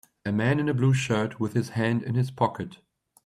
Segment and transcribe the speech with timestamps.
[0.25, 2.79] A man in a blue shirt with his hand in his pocket.